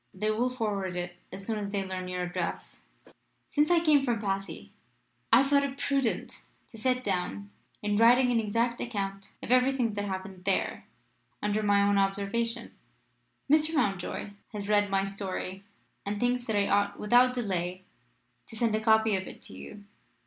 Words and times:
They 0.15 0.31
will 0.31 0.49
forward 0.49 0.95
it 0.95 1.17
as 1.31 1.45
soon 1.45 1.59
as 1.59 1.69
they 1.69 1.85
learn 1.85 2.07
your 2.07 2.23
address. 2.23 2.81
"Since 3.51 3.69
I 3.69 3.85
came 3.85 3.99
back 3.99 4.05
from 4.05 4.19
Passy 4.19 4.73
I 5.31 5.41
have 5.43 5.47
thought 5.51 5.63
it 5.63 5.77
prudent 5.77 6.41
to 6.71 6.77
set 6.79 7.03
down 7.03 7.51
in 7.83 7.97
writing 7.97 8.31
an 8.31 8.39
exact 8.39 8.81
account 8.81 9.31
of 9.43 9.51
everything 9.51 9.93
that 9.93 10.05
happened 10.05 10.43
there 10.45 10.87
under 11.43 11.61
my 11.61 11.83
own 11.83 11.99
observation. 11.99 12.73
Mr. 13.47 13.75
Mountjoy 13.75 14.31
has 14.53 14.67
read 14.67 14.89
my 14.89 15.05
story, 15.05 15.63
and 16.03 16.19
thinks 16.19 16.45
that 16.45 16.55
I 16.55 16.67
ought 16.67 16.99
without 16.99 17.35
delay 17.35 17.83
to 18.47 18.55
send 18.55 18.73
a 18.73 18.81
copy 18.81 19.15
of 19.15 19.27
it 19.27 19.39
to 19.43 19.53
you. 19.53 19.83